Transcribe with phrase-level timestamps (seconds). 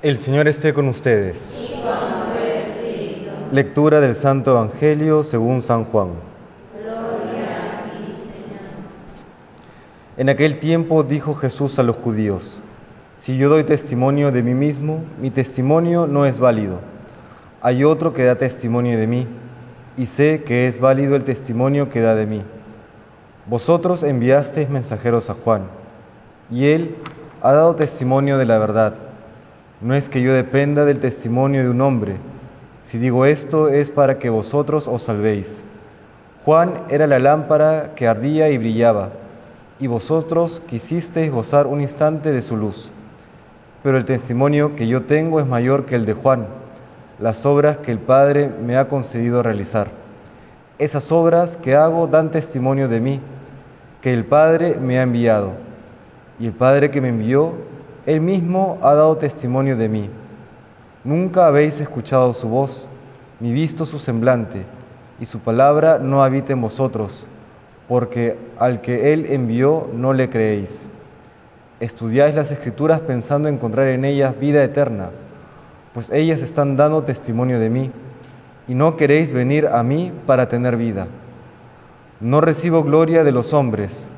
[0.00, 1.60] El Señor esté con ustedes.
[3.50, 6.10] Lectura del Santo Evangelio según San Juan.
[6.80, 8.60] Gloria a ti, Señor.
[10.16, 12.60] En aquel tiempo dijo Jesús a los judíos,
[13.16, 16.78] si yo doy testimonio de mí mismo, mi testimonio no es válido.
[17.60, 19.26] Hay otro que da testimonio de mí,
[19.96, 22.42] y sé que es válido el testimonio que da de mí.
[23.46, 25.62] Vosotros enviasteis mensajeros a Juan,
[26.52, 26.94] y él
[27.42, 29.07] ha dado testimonio de la verdad.
[29.80, 32.16] No es que yo dependa del testimonio de un hombre.
[32.82, 35.62] Si digo esto es para que vosotros os salvéis.
[36.44, 39.10] Juan era la lámpara que ardía y brillaba,
[39.78, 42.90] y vosotros quisisteis gozar un instante de su luz.
[43.84, 46.46] Pero el testimonio que yo tengo es mayor que el de Juan,
[47.20, 49.90] las obras que el Padre me ha concedido realizar.
[50.80, 53.20] Esas obras que hago dan testimonio de mí,
[54.00, 55.52] que el Padre me ha enviado.
[56.40, 57.54] Y el Padre que me envió
[58.08, 60.08] él mismo ha dado testimonio de mí.
[61.04, 62.88] Nunca habéis escuchado su voz,
[63.38, 64.64] ni visto su semblante,
[65.20, 67.26] y su palabra no habita en vosotros,
[67.86, 70.88] porque al que Él envió no le creéis.
[71.80, 75.10] Estudiáis las escrituras pensando encontrar en ellas vida eterna,
[75.92, 77.90] pues ellas están dando testimonio de mí,
[78.66, 81.08] y no queréis venir a mí para tener vida.
[82.20, 84.08] No recibo gloria de los hombres,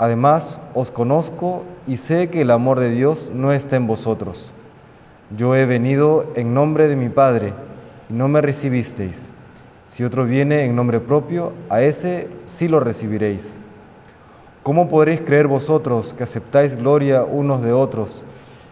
[0.00, 4.52] Además, os conozco y sé que el amor de Dios no está en vosotros.
[5.36, 7.52] Yo he venido en nombre de mi Padre
[8.08, 9.28] y no me recibisteis.
[9.86, 13.58] Si otro viene en nombre propio, a ese sí lo recibiréis.
[14.62, 18.22] ¿Cómo podréis creer vosotros que aceptáis gloria unos de otros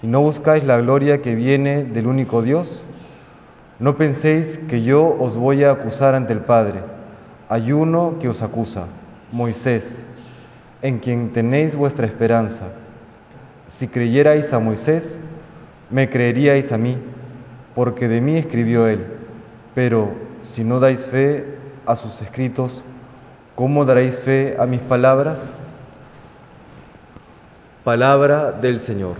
[0.00, 2.84] y no buscáis la gloria que viene del único Dios?
[3.80, 6.84] No penséis que yo os voy a acusar ante el Padre.
[7.48, 8.84] Hay uno que os acusa,
[9.33, 10.06] Moisés
[10.83, 12.66] en quien tenéis vuestra esperanza.
[13.69, 15.20] Si creyerais a Moisés,
[15.91, 16.97] me creeríais a mí,
[17.74, 19.06] porque de mí escribió él.
[19.74, 21.44] Pero si no dais fe
[21.84, 22.83] a sus escritos,
[23.55, 25.58] ¿cómo daréis fe a mis palabras?
[27.84, 29.17] Palabra del Señor.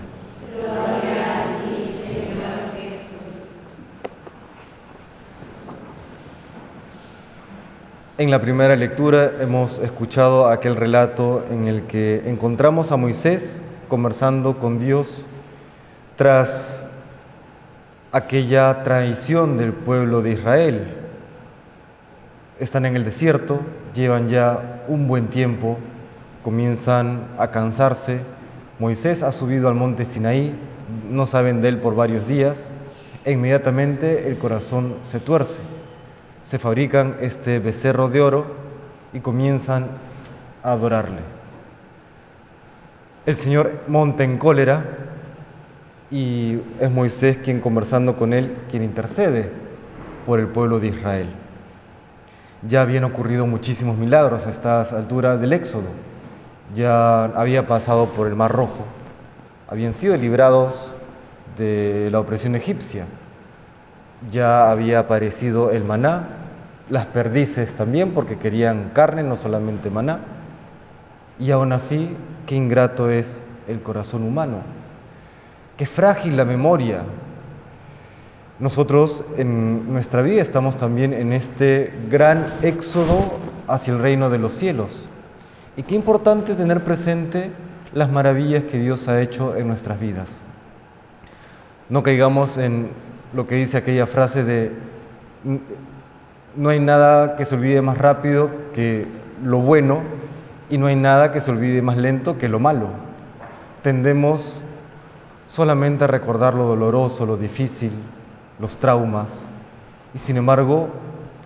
[8.17, 14.57] En la primera lectura hemos escuchado aquel relato en el que encontramos a Moisés conversando
[14.59, 15.25] con Dios
[16.15, 16.85] tras
[18.13, 20.95] aquella traición del pueblo de Israel.
[22.59, 23.61] Están en el desierto,
[23.93, 25.77] llevan ya un buen tiempo,
[26.43, 28.21] comienzan a cansarse.
[28.79, 30.55] Moisés ha subido al monte Sinaí,
[31.09, 32.71] no saben de él por varios días,
[33.25, 35.59] e inmediatamente el corazón se tuerce
[36.49, 38.47] se fabrican este becerro de oro
[39.13, 39.87] y comienzan
[40.63, 41.38] a adorarle.
[43.29, 44.83] El Señor monta en cólera
[46.09, 49.51] y es Moisés quien conversando con él, quien intercede
[50.25, 51.27] por el pueblo de Israel.
[52.67, 55.89] Ya habían ocurrido muchísimos milagros a estas alturas del Éxodo.
[56.75, 58.83] Ya había pasado por el Mar Rojo,
[59.67, 60.95] habían sido librados
[61.55, 63.05] de la opresión egipcia,
[64.31, 66.29] ya había aparecido el maná,
[66.89, 70.38] las perdices también, porque querían carne, no solamente maná.
[71.39, 74.57] Y aún así, qué ingrato es el corazón humano,
[75.77, 77.03] qué frágil la memoria.
[78.59, 84.53] Nosotros en nuestra vida estamos también en este gran éxodo hacia el reino de los
[84.53, 85.09] cielos.
[85.77, 87.51] Y qué importante tener presente
[87.93, 90.41] las maravillas que Dios ha hecho en nuestras vidas.
[91.87, 92.89] No caigamos en
[93.33, 94.73] lo que dice aquella frase de
[96.55, 99.07] no hay nada que se olvide más rápido que
[99.43, 100.01] lo bueno
[100.69, 102.87] y no hay nada que se olvide más lento que lo malo.
[103.81, 104.61] Tendemos
[105.47, 107.91] solamente a recordar lo doloroso, lo difícil,
[108.59, 109.49] los traumas
[110.13, 110.89] y sin embargo,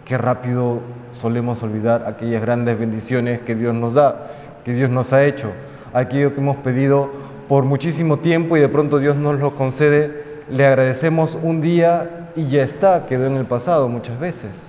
[0.05, 0.79] qué rápido
[1.11, 4.27] solemos olvidar aquellas grandes bendiciones que Dios nos da,
[4.63, 5.51] que Dios nos ha hecho,
[5.93, 7.11] aquello que hemos pedido
[7.47, 12.47] por muchísimo tiempo y de pronto Dios nos lo concede le agradecemos un día y
[12.47, 14.67] ya está, quedó en el pasado muchas veces.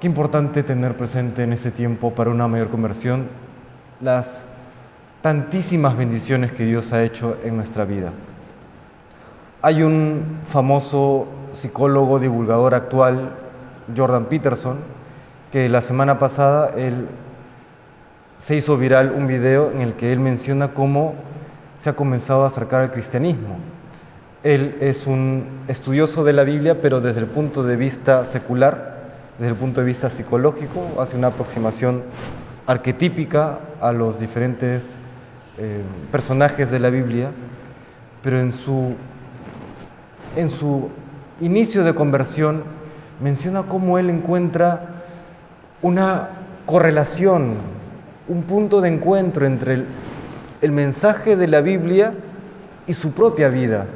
[0.00, 3.28] Qué importante tener presente en este tiempo para una mayor conversión
[4.00, 4.46] las
[5.20, 8.10] tantísimas bendiciones que Dios ha hecho en nuestra vida.
[9.60, 13.34] Hay un famoso psicólogo, divulgador actual,
[13.94, 14.78] Jordan Peterson,
[15.52, 16.72] que la semana pasada
[18.38, 21.12] se hizo viral un video en el que él menciona cómo
[21.76, 23.58] se ha comenzado a acercar al cristianismo.
[24.44, 28.89] Él es un estudioso de la Biblia, pero desde el punto de vista secular,
[29.40, 32.02] desde el punto de vista psicológico, hace una aproximación
[32.66, 34.98] arquetípica a los diferentes
[35.56, 35.80] eh,
[36.12, 37.30] personajes de la Biblia,
[38.22, 38.94] pero en su
[40.36, 40.90] en su
[41.40, 42.64] inicio de conversión,
[43.22, 45.02] menciona cómo él encuentra
[45.80, 46.28] una
[46.66, 47.54] correlación,
[48.28, 49.86] un punto de encuentro entre el,
[50.60, 52.12] el mensaje de la Biblia
[52.86, 53.86] y su propia vida.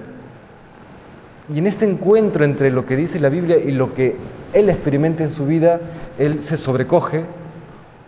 [1.53, 4.17] Y en este encuentro entre lo que dice la Biblia y lo que
[4.55, 5.81] él experimenta en su vida,
[6.19, 7.25] él se sobrecoge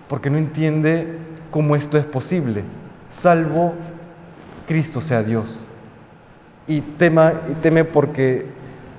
[0.09, 1.19] porque no entiende
[1.51, 2.63] cómo esto es posible,
[3.09, 3.75] salvo
[4.67, 5.65] Cristo sea Dios.
[6.69, 8.47] Y, teme porque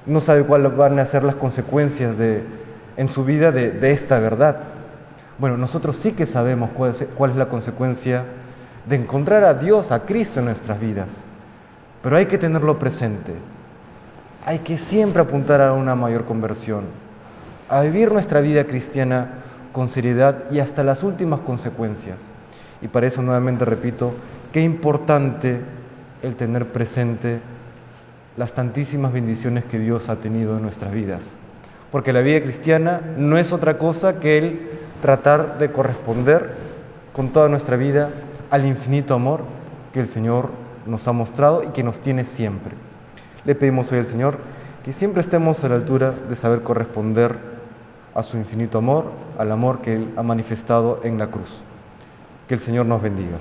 [0.06, 2.44] no sabe cuáles van a ser las consecuencias de,
[2.96, 4.62] en su vida de, esta verdad.
[5.38, 8.24] Bueno, nosotros sí que sabemos cuál es la consecuencia
[8.88, 11.26] de encontrar a Dios, a Cristo en nuestras vidas,
[12.02, 13.34] pero hay que tenerlo presente.
[14.46, 16.86] Hay que siempre apuntar a una mayor conversión,
[17.69, 19.30] a vivir nuestra vida cristiana
[19.72, 22.28] con seriedad y hasta las últimas consecuencias.
[22.81, 24.14] Y para eso nuevamente repito,
[24.52, 25.62] qué importante
[26.24, 27.40] el tener presente
[28.38, 31.31] las tantísimas bendiciones que Dios ha tenido en nuestras vidas.
[31.92, 34.70] Porque la vida cristiana no es otra cosa que el
[35.02, 36.52] tratar de corresponder
[37.13, 38.10] con toda nuestra vida
[38.50, 39.42] al infinito amor
[39.94, 40.50] que el Señor
[40.86, 42.75] nos ha mostrado y que nos tiene siempre.
[43.46, 44.38] Le pedimos hoy al Señor
[44.84, 47.56] que siempre estemos a la altura de saber corresponder
[48.18, 51.62] a su infinito amor, al amor que Él ha manifestado en la cruz.
[52.48, 53.38] Que el Señor nos bendiga.